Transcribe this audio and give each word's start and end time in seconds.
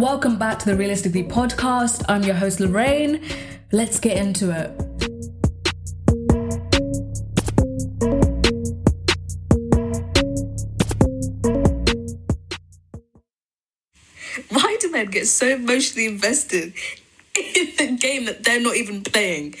Welcome 0.00 0.38
back 0.38 0.58
to 0.60 0.64
the 0.64 0.76
Realistically 0.76 1.24
podcast. 1.24 2.06
I'm 2.08 2.22
your 2.22 2.34
host, 2.34 2.58
Lorraine. 2.58 3.22
Let's 3.70 4.00
get 4.00 4.16
into 4.16 4.50
it. 4.50 4.70
Why 14.48 14.76
do 14.80 14.90
men 14.90 15.10
get 15.10 15.26
so 15.26 15.48
emotionally 15.48 16.06
invested 16.06 16.72
in 17.36 17.68
the 17.76 17.98
game 18.00 18.24
that 18.24 18.42
they're 18.42 18.58
not 18.58 18.76
even 18.76 19.02
playing? 19.02 19.54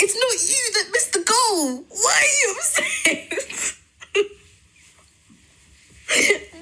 It's 0.00 0.16
not 0.16 0.32
you 0.50 0.72
that 0.72 0.90
missed 0.92 1.12
the 1.12 1.20
goal. 1.20 1.84
Why 1.88 2.20
are 2.20 2.34
you 2.42 2.56
upset? 2.58 3.76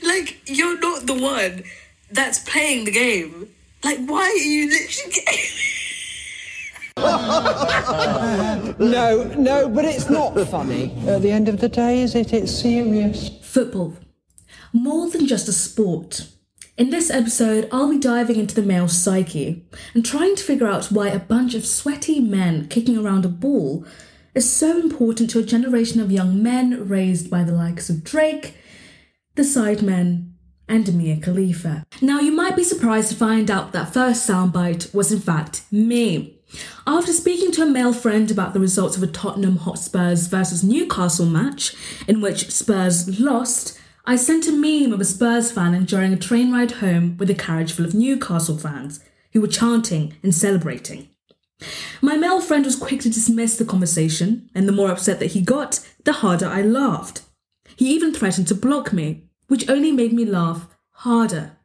like 0.03 0.41
you're 0.45 0.79
not 0.79 1.01
the 1.01 1.05
one 1.23 1.63
that's 2.11 2.39
playing 2.39 2.85
the 2.85 2.91
game? 2.91 3.49
Like 3.83 3.99
why 4.05 4.21
are 4.21 4.35
you 4.35 4.69
literally 4.69 5.39
No, 8.79 9.23
no, 9.35 9.67
but 9.69 9.85
it's 9.85 10.09
not 10.09 10.39
funny. 10.47 10.93
At 11.07 11.21
the 11.23 11.31
end 11.31 11.49
of 11.49 11.59
the 11.59 11.69
day, 11.69 12.01
is 12.01 12.13
it? 12.13 12.33
It's 12.33 12.51
serious. 12.51 13.29
Football. 13.41 13.95
More 14.71 15.09
than 15.09 15.25
just 15.25 15.47
a 15.47 15.53
sport. 15.53 16.27
In 16.77 16.89
this 16.89 17.11
episode, 17.11 17.69
I'll 17.71 17.89
be 17.89 17.99
diving 17.99 18.37
into 18.37 18.55
the 18.55 18.63
male 18.63 18.87
psyche 18.87 19.63
and 19.93 20.03
trying 20.03 20.35
to 20.35 20.43
figure 20.43 20.67
out 20.67 20.85
why 20.85 21.09
a 21.09 21.19
bunch 21.19 21.53
of 21.53 21.65
sweaty 21.65 22.19
men 22.19 22.67
kicking 22.67 22.97
around 22.97 23.25
a 23.25 23.29
ball 23.29 23.85
is 24.33 24.51
so 24.51 24.79
important 24.79 25.29
to 25.29 25.39
a 25.39 25.43
generation 25.43 26.01
of 26.01 26.11
young 26.11 26.41
men 26.41 26.87
raised 26.87 27.29
by 27.29 27.43
the 27.43 27.51
likes 27.51 27.89
of 27.89 28.03
Drake, 28.03 28.57
the 29.35 29.43
Sidemen, 29.43 30.32
and 30.67 30.93
Mia 30.93 31.17
Khalifa. 31.17 31.85
Now, 32.01 32.19
you 32.19 32.31
might 32.31 32.55
be 32.55 32.63
surprised 32.63 33.09
to 33.09 33.15
find 33.15 33.49
out 33.49 33.71
that 33.71 33.93
first 33.93 34.27
soundbite 34.27 34.93
was 34.93 35.11
in 35.11 35.19
fact 35.19 35.63
me. 35.71 36.39
After 36.85 37.11
speaking 37.11 37.51
to 37.53 37.63
a 37.63 37.65
male 37.65 37.93
friend 37.93 38.29
about 38.29 38.53
the 38.53 38.59
results 38.59 38.95
of 38.95 39.03
a 39.03 39.07
Tottenham 39.07 39.57
Hotspurs 39.57 40.27
versus 40.27 40.63
Newcastle 40.63 41.25
match, 41.25 41.75
in 42.07 42.21
which 42.21 42.51
Spurs 42.51 43.19
lost, 43.19 43.79
I 44.05 44.17
sent 44.17 44.47
a 44.47 44.51
meme 44.51 44.93
of 44.93 44.99
a 44.99 45.05
Spurs 45.05 45.51
fan 45.51 45.73
enjoying 45.73 46.13
a 46.13 46.17
train 46.17 46.51
ride 46.51 46.73
home 46.73 47.17
with 47.17 47.29
a 47.29 47.35
carriage 47.35 47.71
full 47.71 47.85
of 47.85 47.93
Newcastle 47.93 48.57
fans 48.57 48.99
who 49.31 49.41
were 49.41 49.47
chanting 49.47 50.15
and 50.21 50.35
celebrating. 50.35 51.09
My 52.01 52.17
male 52.17 52.41
friend 52.41 52.65
was 52.65 52.75
quick 52.75 53.01
to 53.01 53.09
dismiss 53.09 53.57
the 53.57 53.65
conversation, 53.65 54.49
and 54.53 54.67
the 54.67 54.73
more 54.73 54.91
upset 54.91 55.19
that 55.19 55.31
he 55.31 55.41
got, 55.41 55.79
the 56.03 56.13
harder 56.13 56.47
I 56.47 56.61
laughed. 56.61 57.21
He 57.77 57.93
even 57.93 58.13
threatened 58.13 58.47
to 58.49 58.55
block 58.55 58.91
me, 58.91 59.23
which 59.53 59.69
only 59.69 59.91
made 59.91 60.11
me 60.11 60.25
laugh 60.25 60.67
harder. 60.93 61.55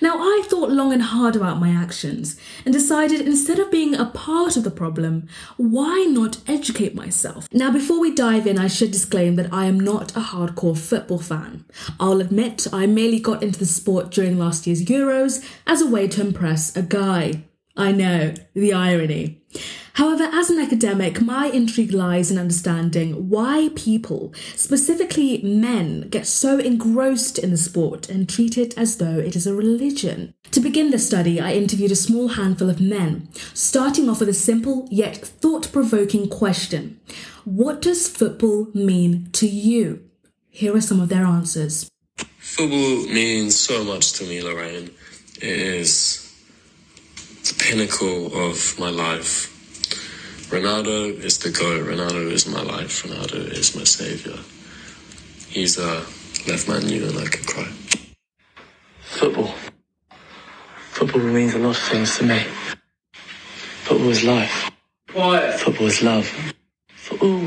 Now, 0.00 0.18
I 0.18 0.44
thought 0.46 0.70
long 0.70 0.92
and 0.92 1.02
hard 1.02 1.34
about 1.34 1.58
my 1.58 1.70
actions 1.70 2.38
and 2.64 2.72
decided 2.72 3.22
instead 3.22 3.58
of 3.58 3.72
being 3.72 3.92
a 3.92 4.04
part 4.04 4.56
of 4.56 4.62
the 4.62 4.70
problem, 4.70 5.26
why 5.56 6.06
not 6.08 6.38
educate 6.46 6.94
myself? 6.94 7.48
Now, 7.52 7.72
before 7.72 7.98
we 7.98 8.14
dive 8.14 8.46
in, 8.46 8.56
I 8.56 8.68
should 8.68 8.92
disclaim 8.92 9.34
that 9.34 9.52
I 9.52 9.64
am 9.64 9.80
not 9.80 10.16
a 10.16 10.20
hardcore 10.20 10.78
football 10.78 11.18
fan. 11.18 11.64
I'll 11.98 12.20
admit 12.20 12.68
I 12.72 12.86
merely 12.86 13.18
got 13.18 13.42
into 13.42 13.58
the 13.58 13.66
sport 13.66 14.12
during 14.12 14.38
last 14.38 14.68
year's 14.68 14.84
Euros 14.84 15.44
as 15.66 15.82
a 15.82 15.90
way 15.90 16.06
to 16.06 16.20
impress 16.20 16.76
a 16.76 16.82
guy. 16.82 17.42
I 17.76 17.90
know, 17.90 18.34
the 18.54 18.72
irony. 18.72 19.42
However, 19.98 20.28
as 20.32 20.48
an 20.48 20.60
academic, 20.60 21.20
my 21.20 21.48
intrigue 21.48 21.92
lies 21.92 22.30
in 22.30 22.38
understanding 22.38 23.28
why 23.28 23.70
people, 23.74 24.32
specifically 24.54 25.42
men, 25.42 26.02
get 26.08 26.24
so 26.24 26.60
engrossed 26.60 27.36
in 27.36 27.50
the 27.50 27.56
sport 27.56 28.08
and 28.08 28.28
treat 28.28 28.56
it 28.56 28.78
as 28.78 28.98
though 28.98 29.18
it 29.18 29.34
is 29.34 29.44
a 29.44 29.56
religion. 29.56 30.34
To 30.52 30.60
begin 30.60 30.92
the 30.92 31.00
study, 31.00 31.40
I 31.40 31.54
interviewed 31.54 31.90
a 31.90 31.96
small 31.96 32.28
handful 32.28 32.70
of 32.70 32.80
men, 32.80 33.28
starting 33.54 34.08
off 34.08 34.20
with 34.20 34.28
a 34.28 34.34
simple 34.34 34.86
yet 34.88 35.16
thought 35.16 35.72
provoking 35.72 36.28
question 36.28 37.00
What 37.44 37.82
does 37.82 38.06
football 38.06 38.68
mean 38.74 39.30
to 39.32 39.48
you? 39.48 40.08
Here 40.48 40.76
are 40.76 40.80
some 40.80 41.00
of 41.00 41.08
their 41.08 41.26
answers. 41.26 41.90
Football 42.38 43.08
means 43.12 43.58
so 43.58 43.82
much 43.82 44.12
to 44.12 44.24
me, 44.26 44.42
Lorraine. 44.42 44.92
It 45.42 45.58
is 45.58 46.32
the 47.42 47.54
pinnacle 47.58 48.26
of 48.48 48.78
my 48.78 48.90
life. 48.90 49.57
Ronaldo 50.50 51.12
is 51.22 51.38
the 51.38 51.50
GOAT. 51.50 51.86
Ronaldo 51.86 52.30
is 52.32 52.46
my 52.48 52.62
life. 52.62 53.02
Ronaldo 53.02 53.50
is 53.52 53.76
my 53.76 53.84
saviour. 53.84 54.38
He's 55.48 55.78
a 55.78 56.04
left 56.46 56.68
man 56.68 56.88
you 56.88 57.06
and 57.06 57.18
I 57.18 57.24
could 57.26 57.46
cry. 57.46 57.68
Football. 59.02 59.54
Football 60.92 61.20
means 61.22 61.54
a 61.54 61.58
lot 61.58 61.70
of 61.76 61.82
things 61.82 62.16
to 62.18 62.24
me. 62.24 62.44
Football 63.84 64.08
is 64.10 64.24
life. 64.24 64.70
Quiet. 65.10 65.60
Football 65.60 65.86
is 65.86 66.02
love. 66.02 66.26
Football 66.94 67.46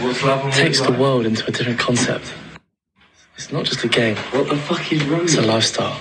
What's 0.00 0.22
love 0.22 0.44
and 0.44 0.52
takes 0.52 0.80
the 0.80 0.90
life? 0.90 0.98
world 1.00 1.26
into 1.26 1.46
a 1.46 1.50
different 1.50 1.78
concept. 1.78 2.32
It's 3.36 3.50
not 3.52 3.64
just 3.64 3.82
a 3.84 3.88
game, 3.88 4.16
What 4.32 4.48
the 4.48 4.56
fuck 4.56 4.92
is 4.92 5.04
wrong? 5.06 5.22
it's 5.24 5.34
a 5.36 5.42
lifestyle. 5.42 5.98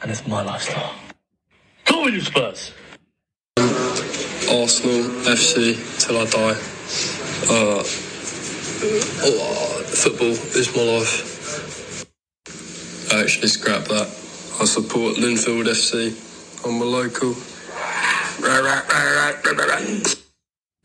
And 0.00 0.10
it's 0.10 0.26
my 0.26 0.42
lifestyle. 0.42 0.94
Come 1.84 1.98
on, 2.04 2.12
you 2.12 2.20
Spurs! 2.20 2.72
Arsenal 4.50 5.02
FC 5.28 5.76
till 6.00 6.16
I 6.16 6.24
die. 6.24 6.56
Uh, 7.50 7.82
football 9.84 10.30
is 10.56 10.74
my 10.74 10.82
life. 10.82 12.06
I 13.12 13.20
actually 13.20 13.48
scrap 13.48 13.84
that. 13.88 14.06
I 14.60 14.64
support 14.64 15.16
Linfield 15.16 15.66
FC. 15.66 16.14
I'm 16.64 16.80
a 16.80 16.84
local. 16.84 17.34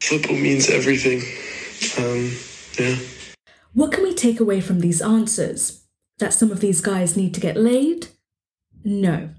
Football 0.02 0.36
means 0.36 0.70
everything. 0.70 1.22
Um, 2.04 2.32
yeah. 2.78 2.98
What 3.74 3.94
can 3.94 4.04
we 4.04 4.14
take 4.14 4.42
away 4.42 4.60
from 4.60 4.82
these 4.82 5.02
answers? 5.02 5.86
That 6.20 6.34
some 6.34 6.52
of 6.52 6.60
these 6.60 6.82
guys 6.82 7.16
need 7.16 7.34
to 7.34 7.40
get 7.40 7.56
laid? 7.56 8.08
No. 8.84 9.30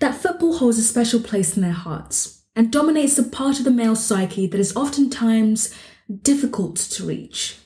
That 0.00 0.16
football 0.16 0.58
holds 0.58 0.78
a 0.78 0.82
special 0.82 1.20
place 1.20 1.56
in 1.56 1.62
their 1.62 1.72
hearts 1.72 2.41
and 2.54 2.70
dominates 2.70 3.16
the 3.16 3.22
part 3.22 3.58
of 3.58 3.64
the 3.64 3.70
male 3.70 3.96
psyche 3.96 4.46
that 4.46 4.60
is 4.60 4.76
oftentimes 4.76 5.74
difficult 6.22 6.76
to 6.76 7.04
reach. 7.04 7.58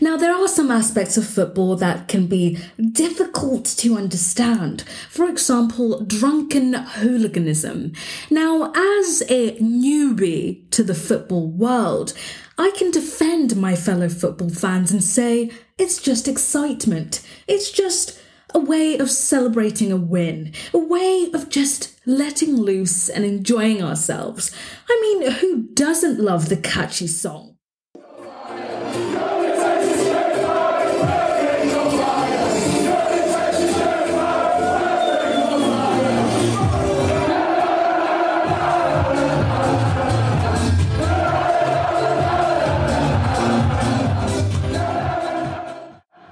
Now, 0.00 0.18
there 0.18 0.34
are 0.34 0.48
some 0.48 0.70
aspects 0.70 1.16
of 1.16 1.26
football 1.26 1.76
that 1.76 2.08
can 2.08 2.26
be 2.26 2.58
difficult 2.92 3.64
to 3.78 3.96
understand. 3.96 4.82
For 5.08 5.26
example, 5.26 6.02
drunken 6.02 6.74
hooliganism. 6.74 7.94
Now, 8.30 8.72
as 8.74 9.22
a 9.30 9.56
newbie 9.58 10.70
to 10.72 10.82
the 10.82 10.94
football 10.94 11.50
world, 11.50 12.12
I 12.58 12.72
can 12.76 12.90
defend 12.90 13.56
my 13.56 13.74
fellow 13.74 14.10
football 14.10 14.50
fans 14.50 14.92
and 14.92 15.02
say 15.02 15.50
it's 15.78 16.00
just 16.00 16.28
excitement. 16.28 17.22
It's 17.46 17.70
just 17.70 18.20
a 18.56 18.58
way 18.58 18.96
of 18.96 19.10
celebrating 19.10 19.92
a 19.92 19.96
win, 19.98 20.50
a 20.72 20.78
way 20.78 21.30
of 21.34 21.50
just 21.50 22.00
letting 22.06 22.56
loose 22.56 23.10
and 23.10 23.22
enjoying 23.22 23.82
ourselves. 23.82 24.50
I 24.88 24.98
mean, 25.02 25.30
who 25.30 25.64
doesn't 25.74 26.18
love 26.18 26.48
the 26.48 26.56
catchy 26.56 27.06
song? 27.06 27.55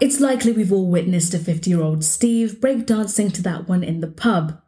It's 0.05 0.21
likely 0.21 0.53
we've 0.53 0.71
all 0.71 0.91
witnessed 0.91 1.33
a 1.33 1.39
50 1.39 1.71
year 1.71 1.81
old 1.81 2.05
Steve 2.05 2.61
breakdancing 2.61 3.33
to 3.33 3.43
that 3.45 3.71
one 3.71 3.83
in 3.83 4.03
the 4.03 4.07
pub. 4.07 4.61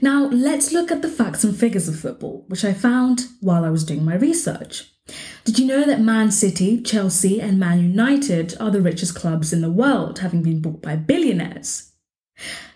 Now, 0.00 0.28
let's 0.28 0.72
look 0.72 0.90
at 0.90 1.02
the 1.02 1.10
facts 1.10 1.44
and 1.44 1.54
figures 1.54 1.88
of 1.88 2.00
football, 2.00 2.46
which 2.48 2.64
I 2.64 2.72
found 2.72 3.26
while 3.42 3.66
I 3.66 3.68
was 3.68 3.84
doing 3.84 4.02
my 4.02 4.14
research. 4.14 4.90
Did 5.44 5.58
you 5.58 5.66
know 5.66 5.84
that 5.84 6.00
Man 6.00 6.30
City, 6.30 6.80
Chelsea, 6.80 7.38
and 7.38 7.60
Man 7.60 7.80
United 7.80 8.54
are 8.58 8.70
the 8.70 8.80
richest 8.80 9.14
clubs 9.14 9.52
in 9.52 9.60
the 9.60 9.70
world, 9.70 10.20
having 10.20 10.42
been 10.42 10.62
bought 10.62 10.80
by 10.80 10.96
billionaires? 10.96 11.92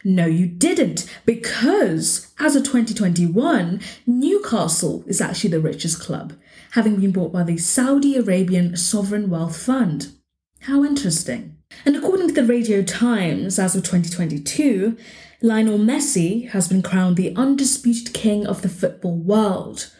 No, 0.04 0.26
you 0.26 0.44
didn't, 0.44 1.10
because 1.24 2.30
as 2.38 2.54
of 2.54 2.64
2021, 2.64 3.80
Newcastle 4.06 5.02
is 5.06 5.22
actually 5.22 5.48
the 5.48 5.60
richest 5.60 5.98
club, 6.00 6.34
having 6.72 7.00
been 7.00 7.12
bought 7.12 7.32
by 7.32 7.42
the 7.42 7.56
Saudi 7.56 8.16
Arabian 8.16 8.76
Sovereign 8.76 9.30
Wealth 9.30 9.56
Fund. 9.56 10.12
How 10.60 10.84
interesting. 10.84 11.56
And 11.84 11.96
according 11.96 12.28
to 12.28 12.34
the 12.34 12.44
Radio 12.44 12.82
Times, 12.82 13.58
as 13.58 13.74
of 13.74 13.82
2022, 13.82 14.96
Lionel 15.42 15.78
Messi 15.78 16.48
has 16.50 16.68
been 16.68 16.82
crowned 16.82 17.16
the 17.16 17.34
undisputed 17.34 18.14
king 18.14 18.46
of 18.46 18.62
the 18.62 18.68
football 18.68 19.16
world. 19.16 19.92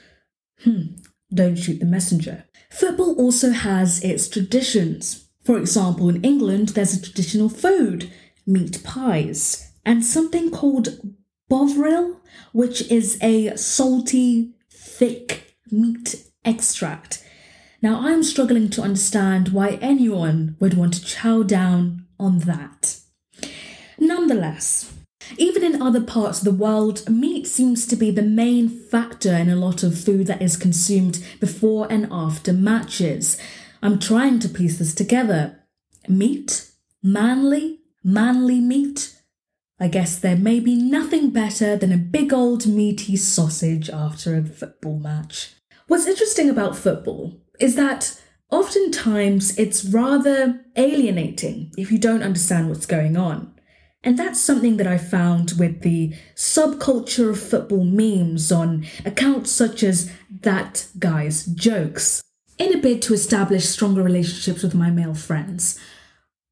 Hmm, 0.63 0.99
don't 1.35 1.57
shoot 1.57 1.81
the 1.81 1.87
messenger. 1.87 2.45
Football 2.71 3.17
also 3.17 3.51
has 3.51 4.03
its 4.05 4.29
traditions. 4.29 5.29
For 5.45 5.59
example, 5.59 6.09
in 6.09 6.23
England, 6.23 6.71
there's 6.71 6.95
a 6.95 7.03
traditional 7.03 7.49
food, 7.49 8.13
meat 8.47 8.83
pies, 8.85 9.73
and 9.85 10.05
something 10.05 10.51
called 10.51 11.01
bovril, 11.49 12.21
which 12.53 12.91
is 12.91 13.19
a 13.21 13.57
salty, 13.57 14.55
thick 14.71 15.57
meat 15.71 16.25
extract. 16.45 17.25
Now, 17.83 17.99
I'm 18.01 18.23
struggling 18.23 18.71
to 18.71 18.83
understand 18.83 19.49
why 19.49 19.79
anyone 19.83 20.57
would 20.61 20.75
want 20.75 20.95
to 20.95 21.05
chow 21.05 21.43
down 21.43 22.07
on 22.19 22.39
that. 22.41 23.01
Nonetheless, 23.99 24.93
even 25.37 25.65
in 25.65 25.83
other 25.83 26.01
parts 26.01 26.39
of 26.39 26.45
the 26.45 26.53
world, 26.53 27.09
meat 27.11 27.49
seems 27.49 27.85
to 27.89 27.97
be 27.97 28.13
the 28.13 28.23
main 28.23 28.69
factor 28.69 29.35
in 29.35 29.51
a 29.51 29.57
lot 29.57 29.83
of 29.83 29.99
food 29.99 30.29
that 30.29 30.41
is 30.41 30.57
consumed 30.57 31.25
before 31.41 31.89
and 31.91 32.07
after 32.13 32.53
matches. 32.53 33.37
I'm 33.83 33.99
trying 33.99 34.39
to 34.41 34.49
piece 34.49 34.79
this 34.79 34.95
together. 34.95 35.59
Meat? 36.09 36.71
Manly? 37.03 37.81
Manly 38.05 38.61
meat? 38.61 39.17
I 39.81 39.89
guess 39.89 40.21
there 40.21 40.37
may 40.37 40.61
be 40.61 40.77
nothing 40.77 41.31
better 41.31 41.77
than 41.77 41.91
a 41.91 41.97
big 41.97 42.33
old 42.33 42.65
meaty 42.65 43.17
sausage 43.17 43.91
after 43.91 44.37
a 44.37 44.45
football 44.45 45.01
match. 45.01 45.55
What's 45.93 46.07
interesting 46.07 46.49
about 46.49 46.75
football 46.75 47.39
is 47.61 47.77
that 47.77 48.19
oftentimes 48.51 49.59
it's 49.59 49.85
rather 49.85 50.65
alienating 50.75 51.71
if 51.77 51.93
you 51.93 51.99
don't 51.99 52.23
understand 52.23 52.71
what's 52.71 52.87
going 52.87 53.19
on. 53.19 53.53
And 54.03 54.19
that's 54.19 54.41
something 54.41 54.79
that 54.79 54.87
I 54.87 54.97
found 54.97 55.53
with 55.59 55.83
the 55.83 56.15
subculture 56.35 57.29
of 57.29 57.39
football 57.39 57.85
memes 57.85 58.51
on 58.51 58.87
accounts 59.05 59.51
such 59.51 59.83
as 59.83 60.11
That 60.31 60.87
Guy's 60.99 61.45
Jokes. 61.45 62.23
In 62.57 62.73
a 62.73 62.81
bid 62.81 63.03
to 63.03 63.13
establish 63.13 63.69
stronger 63.69 64.03
relationships 64.03 64.63
with 64.63 64.75
my 64.75 64.89
male 64.89 65.13
friends, 65.13 65.79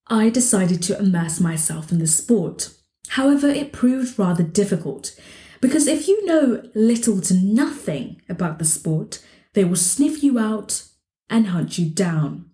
I 0.07 0.29
decided 0.29 0.83
to 0.83 0.99
immerse 0.99 1.41
myself 1.41 1.91
in 1.91 1.99
the 1.99 2.07
sport. 2.07 2.75
However, 3.09 3.49
it 3.49 3.73
proved 3.73 4.19
rather 4.19 4.43
difficult 4.43 5.19
because 5.63 5.87
if 5.87 6.09
you 6.09 6.27
know 6.27 6.63
little 6.75 7.23
to 7.23 7.35
nothing 7.35 8.21
about 8.29 8.59
the 8.59 8.67
sport, 8.67 9.21
they 9.55 9.65
will 9.65 9.77
sniff 9.77 10.23
you 10.23 10.39
out 10.39 10.85
and 11.29 11.49
hunt 11.49 11.79
you 11.79 11.89
down. 11.89 12.51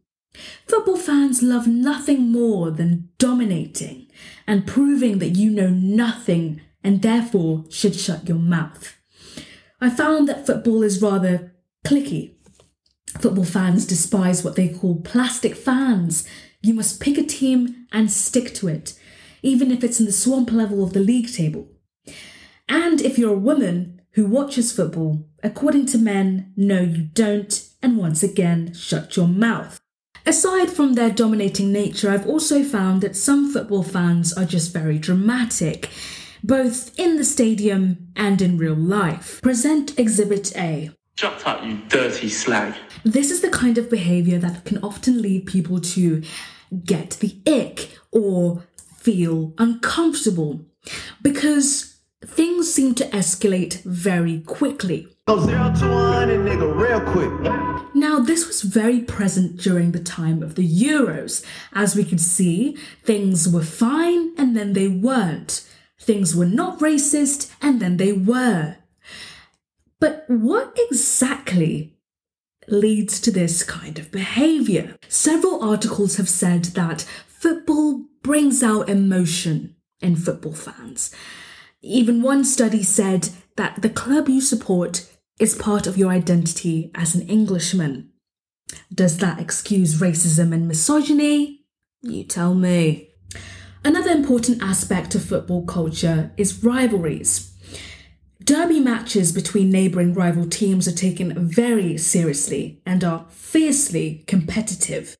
Football 0.66 0.96
fans 0.96 1.42
love 1.42 1.66
nothing 1.66 2.30
more 2.30 2.70
than 2.70 3.08
dominating 3.18 4.06
and 4.46 4.66
proving 4.66 5.18
that 5.18 5.36
you 5.36 5.50
know 5.50 5.70
nothing 5.70 6.60
and 6.84 7.02
therefore 7.02 7.64
should 7.70 7.96
shut 7.96 8.28
your 8.28 8.38
mouth. 8.38 8.96
I 9.80 9.90
found 9.90 10.28
that 10.28 10.46
football 10.46 10.82
is 10.82 11.02
rather 11.02 11.54
clicky. 11.84 12.34
Football 13.20 13.44
fans 13.44 13.86
despise 13.86 14.44
what 14.44 14.56
they 14.56 14.68
call 14.68 15.00
plastic 15.00 15.54
fans. 15.54 16.26
You 16.62 16.74
must 16.74 17.00
pick 17.00 17.18
a 17.18 17.22
team 17.22 17.86
and 17.92 18.10
stick 18.10 18.54
to 18.54 18.68
it, 18.68 18.98
even 19.42 19.70
if 19.70 19.82
it's 19.82 20.00
in 20.00 20.06
the 20.06 20.12
swamp 20.12 20.52
level 20.52 20.82
of 20.82 20.92
the 20.92 21.00
league 21.00 21.32
table. 21.32 21.68
And 22.68 23.00
if 23.00 23.18
you're 23.18 23.34
a 23.34 23.38
woman 23.38 24.02
who 24.12 24.26
watches 24.26 24.72
football, 24.72 25.28
according 25.46 25.86
to 25.86 25.98
men, 25.98 26.52
no, 26.56 26.80
you 26.80 27.04
don't, 27.14 27.68
and 27.80 27.96
once 27.96 28.22
again, 28.22 28.74
shut 28.74 29.16
your 29.16 29.28
mouth. 29.28 29.80
Aside 30.26 30.70
from 30.70 30.94
their 30.94 31.10
dominating 31.10 31.72
nature, 31.72 32.10
I've 32.10 32.26
also 32.26 32.64
found 32.64 33.00
that 33.02 33.14
some 33.14 33.52
football 33.52 33.84
fans 33.84 34.32
are 34.32 34.44
just 34.44 34.72
very 34.72 34.98
dramatic, 34.98 35.88
both 36.42 36.98
in 36.98 37.16
the 37.16 37.24
stadium 37.24 38.08
and 38.16 38.42
in 38.42 38.58
real 38.58 38.74
life. 38.74 39.40
Present 39.40 39.96
Exhibit 39.98 40.56
A. 40.56 40.90
Shut 41.14 41.46
up, 41.46 41.64
you 41.64 41.78
dirty 41.88 42.28
slag. 42.28 42.74
This 43.04 43.30
is 43.30 43.40
the 43.40 43.48
kind 43.48 43.78
of 43.78 43.88
behaviour 43.88 44.38
that 44.38 44.64
can 44.64 44.82
often 44.82 45.22
lead 45.22 45.46
people 45.46 45.80
to 45.80 46.22
get 46.84 47.10
the 47.20 47.38
ick 47.46 47.96
or 48.10 48.64
feel 48.98 49.54
uncomfortable 49.58 50.66
because 51.22 51.95
things 52.26 52.72
seem 52.72 52.94
to 52.96 53.08
escalate 53.10 53.82
very 53.84 54.40
quickly. 54.40 55.08
Go 55.26 55.40
zero 55.40 55.72
to 55.78 55.88
one 55.88 56.30
and 56.30 56.46
nigga 56.46 56.74
real 56.74 57.00
quick. 57.00 57.94
Now, 57.94 58.20
this 58.20 58.46
was 58.46 58.62
very 58.62 59.00
present 59.00 59.56
during 59.56 59.92
the 59.92 60.02
time 60.02 60.42
of 60.42 60.54
the 60.54 60.68
Euros. 60.68 61.44
As 61.72 61.96
we 61.96 62.04
could 62.04 62.20
see, 62.20 62.76
things 63.02 63.48
were 63.48 63.62
fine 63.62 64.34
and 64.36 64.56
then 64.56 64.72
they 64.72 64.88
weren't. 64.88 65.68
Things 65.98 66.36
were 66.36 66.46
not 66.46 66.80
racist 66.80 67.50
and 67.62 67.80
then 67.80 67.96
they 67.96 68.12
were. 68.12 68.76
But 69.98 70.24
what 70.28 70.76
exactly 70.90 71.96
leads 72.68 73.20
to 73.20 73.30
this 73.30 73.62
kind 73.62 73.98
of 73.98 74.12
behaviour? 74.12 74.96
Several 75.08 75.62
articles 75.62 76.16
have 76.16 76.28
said 76.28 76.66
that 76.76 77.02
football 77.26 78.04
brings 78.22 78.62
out 78.62 78.88
emotion 78.88 79.74
in 80.00 80.16
football 80.16 80.52
fans. 80.52 81.14
Even 81.82 82.22
one 82.22 82.44
study 82.44 82.82
said 82.82 83.30
that 83.56 83.82
the 83.82 83.90
club 83.90 84.28
you 84.28 84.40
support 84.40 85.08
is 85.38 85.54
part 85.54 85.86
of 85.86 85.96
your 85.98 86.10
identity 86.10 86.90
as 86.94 87.14
an 87.14 87.28
Englishman. 87.28 88.10
Does 88.92 89.18
that 89.18 89.40
excuse 89.40 90.00
racism 90.00 90.52
and 90.52 90.66
misogyny? 90.66 91.64
You 92.02 92.24
tell 92.24 92.54
me. 92.54 93.10
Another 93.84 94.10
important 94.10 94.62
aspect 94.62 95.14
of 95.14 95.24
football 95.24 95.64
culture 95.64 96.32
is 96.36 96.64
rivalries. 96.64 97.52
Derby 98.42 98.80
matches 98.80 99.32
between 99.32 99.70
neighbouring 99.70 100.14
rival 100.14 100.48
teams 100.48 100.86
are 100.88 100.92
taken 100.92 101.48
very 101.48 101.98
seriously 101.98 102.80
and 102.86 103.02
are 103.04 103.26
fiercely 103.28 104.24
competitive. 104.26 105.16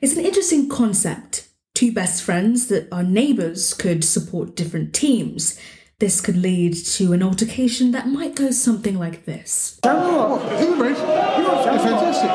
It's 0.00 0.16
an 0.16 0.24
interesting 0.24 0.68
concept. 0.68 1.48
Two 1.74 1.92
best 1.92 2.22
friends 2.22 2.68
that 2.68 2.86
are 2.92 3.02
neighbours 3.02 3.74
could 3.74 4.04
support 4.04 4.54
different 4.54 4.92
teams. 4.94 5.58
This 5.98 6.20
could 6.20 6.36
lead 6.36 6.74
to 6.74 7.12
an 7.12 7.22
altercation 7.22 7.92
that 7.92 8.08
might 8.08 8.34
go 8.34 8.50
something 8.50 8.98
like 8.98 9.24
this. 9.24 9.78
You 9.84 9.90
mate, 9.90 10.98
you're 10.98 11.78
fantastic. 11.80 12.30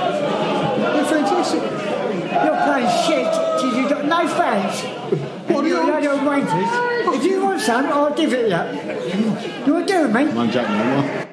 You're 0.95 1.05
fantastic. 1.05 1.61
You're 1.61 2.61
playing 2.63 2.89
shit 3.05 3.31
because 3.31 3.77
you've 3.77 3.89
got 3.89 4.05
no 4.05 4.27
fans. 4.27 4.81
What 5.51 5.65
are 5.65 5.67
You're 5.67 5.99
you 5.99 6.11
a 6.11 6.15
load 6.15 6.43
of. 6.43 7.13
If 7.15 7.23
you 7.23 7.43
want 7.43 7.61
some, 7.61 7.85
I'll 7.85 8.13
give 8.13 8.33
it 8.33 8.49
you. 8.49 9.65
You 9.65 9.73
want 9.73 9.87
to 9.87 9.93
do 9.93 10.05
it, 10.05 10.09
mate? 10.09 10.33
I'm 10.33 10.51
Jack 10.51 10.69
Moore. 10.69 11.27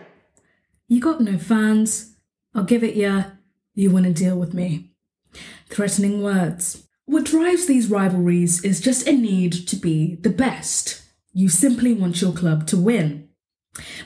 You 0.88 1.00
got 1.00 1.20
no 1.20 1.38
fans. 1.38 2.16
I'll 2.54 2.64
give 2.64 2.84
it 2.84 2.96
ya. 2.96 3.24
You 3.74 3.90
want 3.90 4.04
to 4.06 4.12
deal 4.12 4.36
with 4.36 4.54
me. 4.54 4.92
Threatening 5.68 6.22
words. 6.22 6.83
What 7.06 7.24
drives 7.24 7.66
these 7.66 7.90
rivalries 7.90 8.64
is 8.64 8.80
just 8.80 9.06
a 9.06 9.12
need 9.12 9.52
to 9.68 9.76
be 9.76 10.16
the 10.16 10.30
best. 10.30 11.02
You 11.32 11.48
simply 11.48 11.92
want 11.92 12.22
your 12.22 12.32
club 12.32 12.66
to 12.68 12.78
win. 12.78 13.28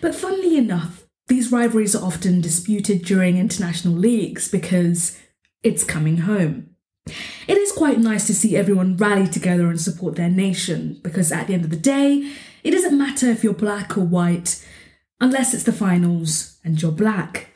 But 0.00 0.14
funnily 0.14 0.56
enough, 0.56 1.06
these 1.28 1.52
rivalries 1.52 1.94
are 1.94 2.04
often 2.04 2.40
disputed 2.40 3.04
during 3.04 3.36
international 3.36 3.94
leagues 3.94 4.48
because 4.48 5.18
it's 5.62 5.84
coming 5.84 6.18
home. 6.18 6.70
It 7.46 7.56
is 7.56 7.72
quite 7.72 7.98
nice 7.98 8.26
to 8.26 8.34
see 8.34 8.56
everyone 8.56 8.96
rally 8.96 9.28
together 9.28 9.68
and 9.68 9.80
support 9.80 10.16
their 10.16 10.30
nation 10.30 10.98
because 11.02 11.30
at 11.30 11.46
the 11.46 11.54
end 11.54 11.64
of 11.64 11.70
the 11.70 11.76
day, 11.76 12.32
it 12.64 12.72
doesn't 12.72 12.98
matter 12.98 13.26
if 13.26 13.44
you're 13.44 13.54
black 13.54 13.96
or 13.96 14.04
white, 14.04 14.64
unless 15.20 15.54
it's 15.54 15.64
the 15.64 15.72
finals 15.72 16.58
and 16.64 16.82
you're 16.82 16.92
black. 16.92 17.47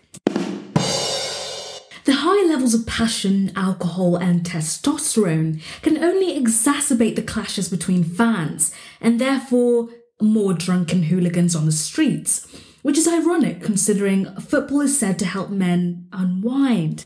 High 2.35 2.49
levels 2.49 2.73
of 2.73 2.87
passion, 2.87 3.53
alcohol, 3.55 4.17
and 4.17 4.43
testosterone 4.43 5.61
can 5.83 6.03
only 6.03 6.41
exacerbate 6.41 7.15
the 7.15 7.23
clashes 7.23 7.69
between 7.69 8.05
fans, 8.05 8.75
and 9.03 9.21
therefore 9.21 9.91
more 10.19 10.55
drunken 10.55 11.03
hooligans 11.03 11.55
on 11.55 11.67
the 11.67 11.73
streets, 11.73 12.49
which 12.81 12.97
is 12.97 13.07
ironic 13.07 13.61
considering 13.61 14.35
football 14.37 14.81
is 14.81 14.99
said 14.99 15.19
to 15.19 15.27
help 15.27 15.51
men 15.51 16.09
unwind. 16.11 17.05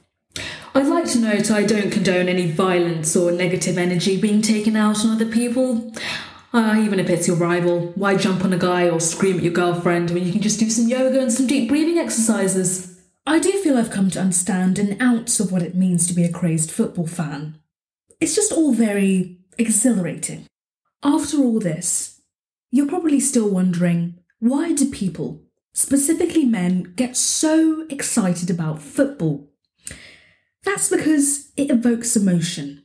I'd 0.76 0.86
like 0.86 1.06
to 1.06 1.18
note 1.18 1.50
I 1.50 1.64
don't 1.64 1.90
condone 1.90 2.28
any 2.28 2.48
violence 2.48 3.16
or 3.16 3.32
negative 3.32 3.78
energy 3.78 4.20
being 4.20 4.42
taken 4.42 4.76
out 4.76 5.04
on 5.04 5.10
other 5.10 5.26
people. 5.26 5.92
Uh, 6.52 6.76
even 6.78 7.00
if 7.00 7.10
it's 7.10 7.26
your 7.26 7.36
rival, 7.36 7.90
why 7.96 8.14
jump 8.14 8.44
on 8.44 8.52
a 8.52 8.58
guy 8.58 8.88
or 8.88 9.00
scream 9.00 9.38
at 9.38 9.42
your 9.42 9.52
girlfriend 9.52 10.12
when 10.12 10.24
you 10.24 10.30
can 10.30 10.40
just 10.40 10.60
do 10.60 10.70
some 10.70 10.86
yoga 10.86 11.20
and 11.20 11.32
some 11.32 11.48
deep 11.48 11.68
breathing 11.68 11.98
exercises? 11.98 12.95
I 13.28 13.40
do 13.40 13.50
feel 13.60 13.76
I've 13.76 13.90
come 13.90 14.08
to 14.10 14.20
understand 14.20 14.78
an 14.78 15.02
ounce 15.02 15.40
of 15.40 15.50
what 15.50 15.62
it 15.62 15.74
means 15.74 16.06
to 16.06 16.14
be 16.14 16.22
a 16.22 16.32
crazed 16.32 16.70
football 16.70 17.08
fan. 17.08 17.58
It's 18.20 18.36
just 18.36 18.52
all 18.52 18.72
very 18.72 19.40
exhilarating. 19.58 20.46
After 21.02 21.38
all 21.38 21.58
this, 21.58 22.20
you're 22.70 22.86
probably 22.86 23.18
still 23.18 23.50
wondering 23.50 24.20
why 24.38 24.74
do 24.74 24.88
people, 24.88 25.42
specifically 25.72 26.44
men, 26.44 26.92
get 26.94 27.16
so 27.16 27.84
excited 27.90 28.48
about 28.48 28.80
football? 28.80 29.50
That's 30.62 30.88
because 30.88 31.50
it 31.56 31.70
evokes 31.70 32.16
emotion. 32.16 32.84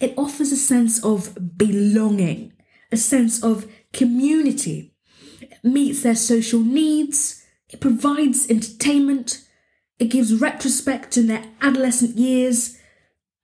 It 0.00 0.14
offers 0.16 0.50
a 0.50 0.56
sense 0.56 1.04
of 1.04 1.58
belonging, 1.58 2.54
a 2.90 2.96
sense 2.96 3.42
of 3.42 3.70
community. 3.92 4.94
It 5.42 5.58
meets 5.62 6.02
their 6.02 6.16
social 6.16 6.60
needs, 6.60 7.44
it 7.68 7.80
provides 7.80 8.48
entertainment, 8.48 9.44
it 9.98 10.06
gives 10.06 10.34
retrospect 10.34 11.16
in 11.16 11.26
their 11.26 11.44
adolescent 11.60 12.16
years. 12.16 12.76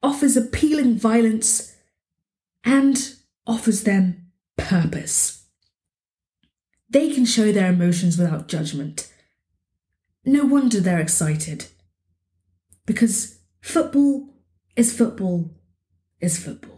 offers 0.02 0.36
appealing 0.36 0.98
violence, 0.98 1.74
and 2.62 3.14
offers 3.46 3.84
them 3.84 4.30
purpose. 4.58 5.46
They 6.90 7.12
can 7.12 7.24
show 7.24 7.52
their 7.52 7.72
emotions 7.72 8.18
without 8.18 8.46
judgment. 8.46 9.10
No 10.24 10.44
wonder 10.44 10.80
they're 10.80 11.00
excited. 11.00 11.66
Because 12.86 13.38
football 13.62 14.28
is 14.76 14.96
football 14.96 15.50
is 16.20 16.38
football. 16.38 16.74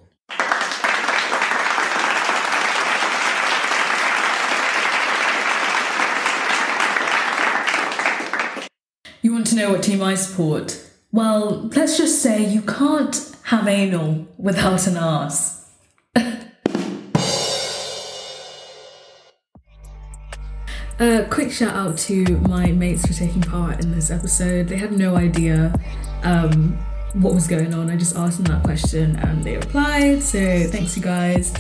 You 9.23 9.33
want 9.33 9.49
to 9.49 9.56
know 9.67 9.73
what 9.73 9.83
team 9.83 10.01
I 10.01 10.15
support? 10.15 10.81
Well, 11.11 11.69
let's 11.75 11.97
just 11.99 12.23
say 12.23 12.45
you 12.45 12.63
can't 12.63 13.35
have 13.45 13.67
anal 13.67 14.29
without 14.39 14.87
an 14.87 14.97
arse. 14.97 15.69
A 20.99 21.27
quick 21.29 21.51
shout 21.51 21.75
out 21.75 21.99
to 21.99 22.39
my 22.49 22.67
mates 22.73 23.05
for 23.07 23.13
taking 23.13 23.43
part 23.43 23.81
in 23.81 23.91
this 23.93 24.11
episode. 24.11 24.69
They 24.69 24.77
had 24.77 24.93
no 24.93 25.17
idea 25.17 25.75
um, 26.23 26.79
what 27.15 27.35
was 27.35 27.49
going 27.49 27.75
on. 27.75 27.91
I 27.91 27.97
just 27.97 28.15
asked 28.15 28.43
them 28.43 28.47
that 28.55 28.63
question 28.63 29.17
and 29.17 29.43
they 29.43 29.57
replied. 29.57 30.23
So 30.23 30.39
thanks, 30.69 30.97
you 30.97 31.03
guys. 31.03 31.53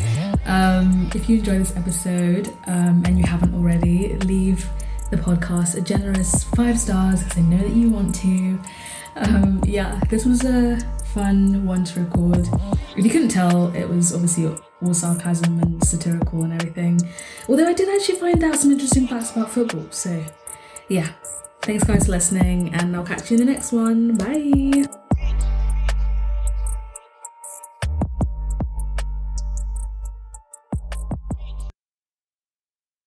Um, 0.44 1.10
if 1.12 1.28
you 1.28 1.38
enjoyed 1.38 1.60
this 1.60 1.76
episode 1.76 2.48
um, 2.68 3.02
and 3.04 3.18
you 3.18 3.24
haven't 3.26 3.52
already, 3.52 4.16
leave 4.18 4.64
the 5.10 5.16
podcast 5.16 5.76
a 5.76 5.80
generous 5.80 6.44
five 6.44 6.78
stars 6.78 7.22
because 7.22 7.38
I 7.38 7.42
know 7.42 7.58
that 7.58 7.70
you 7.70 7.90
want 7.90 8.14
to. 8.16 8.58
Um, 9.16 9.60
yeah, 9.64 10.00
this 10.10 10.26
was 10.26 10.44
a 10.44 10.78
fun 11.14 11.64
one 11.64 11.84
to 11.84 12.00
record. 12.00 12.48
If 12.96 13.04
you 13.04 13.10
couldn't 13.10 13.28
tell, 13.28 13.74
it 13.74 13.88
was 13.88 14.12
obviously 14.12 14.54
all 14.82 14.94
sarcasm 14.94 15.58
and 15.60 15.82
satirical 15.84 16.42
and 16.44 16.52
everything. 16.52 17.00
Although 17.48 17.66
I 17.66 17.72
did 17.72 17.88
actually 17.88 18.18
find 18.18 18.42
out 18.44 18.56
some 18.56 18.72
interesting 18.72 19.06
facts 19.06 19.32
about 19.32 19.50
football. 19.50 19.86
So, 19.90 20.24
yeah. 20.88 21.08
Thanks, 21.62 21.84
guys, 21.84 22.06
for 22.06 22.12
listening, 22.12 22.72
and 22.74 22.94
I'll 22.94 23.02
catch 23.02 23.30
you 23.30 23.38
in 23.38 23.46
the 23.46 23.52
next 23.52 23.72
one. 23.72 24.16
Bye. 24.16 25.05